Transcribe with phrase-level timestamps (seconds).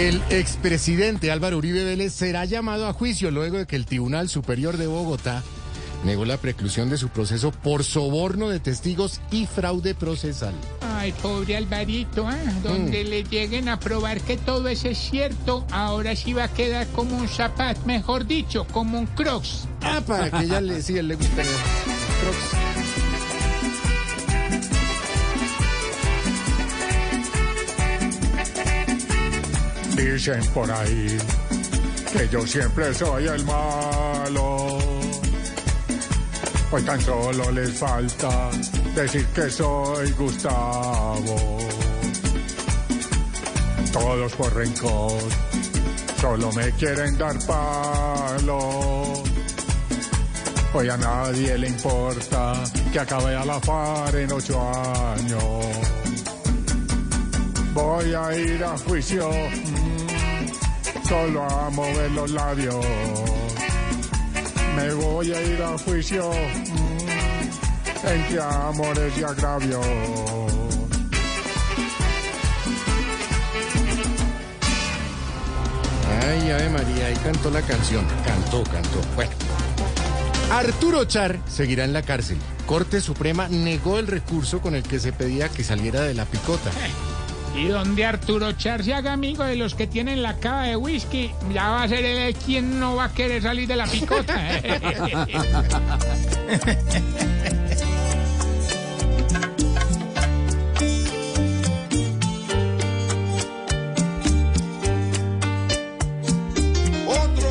[0.00, 4.78] El expresidente Álvaro Uribe Vélez será llamado a juicio luego de que el Tribunal Superior
[4.78, 5.42] de Bogotá
[6.06, 10.54] negó la preclusión de su proceso por soborno de testigos y fraude procesal.
[10.80, 12.38] Ay, pobre Alvarito, ¿ah?
[12.62, 16.86] donde le lleguen a probar que todo eso es cierto, ahora sí va a quedar
[16.86, 19.68] como un zapato, mejor dicho, como un crocs.
[19.82, 21.42] Ah, para que ella le, sí, él le gusta.
[21.42, 22.99] Crocs.
[30.00, 31.18] Dicen por ahí
[32.10, 34.78] que yo siempre soy el malo.
[36.72, 38.50] Hoy tan solo les falta
[38.94, 41.58] decir que soy Gustavo.
[43.92, 45.20] Todos por rencor,
[46.18, 49.22] solo me quieren dar palo.
[50.72, 52.54] Hoy a nadie le importa
[52.90, 56.00] que acabe a la FAR en ocho años.
[57.74, 59.30] Voy a ir a juicio,
[61.10, 62.86] solo a mover los labios.
[64.76, 69.84] Me voy a ir a juicio mm, entre amores y agravios.
[76.22, 78.06] Ay, Ave María, ahí cantó la canción.
[78.24, 79.00] Cantó, cantó.
[79.16, 79.32] Bueno.
[80.52, 82.38] Arturo Char seguirá en la cárcel.
[82.66, 86.70] Corte Suprema negó el recurso con el que se pedía que saliera de la picota.
[87.54, 91.32] Y donde Arturo Char se haga amigo de los que tienen la cava de whisky,
[91.52, 94.34] ya va a ser él quien no va a querer salir de la picota.
[107.06, 107.50] Otro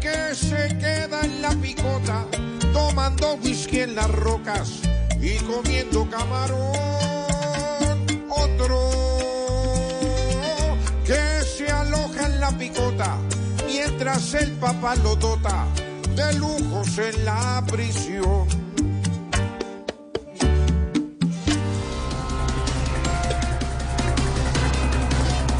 [0.00, 2.26] que se queda en la picota,
[2.72, 4.82] tomando whisky en las rocas
[5.20, 7.21] y comiendo camarón.
[8.44, 8.90] Otro
[11.04, 13.16] que se aloja en la picota
[13.66, 15.66] mientras el papá lo dota
[16.16, 18.62] de lujos en la prisión.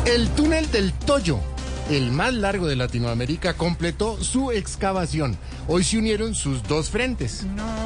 [0.04, 1.38] El túnel del Toyo,
[1.88, 5.38] el más largo de Latinoamérica, completó su excavación.
[5.68, 7.44] Hoy se unieron sus dos frentes.
[7.44, 7.81] No,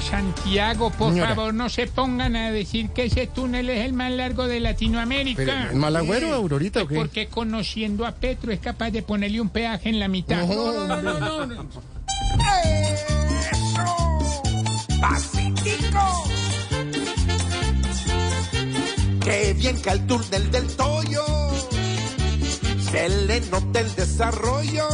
[0.00, 1.34] Santiago, por Señora.
[1.34, 5.42] favor, no se pongan a decir que ese túnel es el más largo de Latinoamérica.
[5.68, 6.94] Pero, ¿Malagüero, Aurorita o qué?
[6.96, 10.46] Porque conociendo a Petro es capaz de ponerle un peaje en la mitad.
[10.46, 11.68] No, no, no, no, no.
[12.64, 14.18] ¡Eso!
[15.00, 16.24] ¡Pacífico!
[19.24, 21.24] ¡Qué bien que al túnel del Toyo
[22.90, 24.88] se le nota el desarrollo!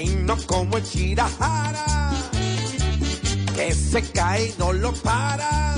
[0.00, 2.01] Y no como en Chirajara,
[3.66, 5.74] que se cae y no lo para.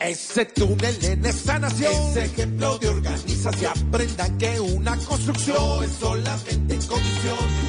[0.00, 3.72] Ese túnel en esa nación es ejemplo de organización.
[3.88, 7.61] Aprendan que una construcción no es solamente condición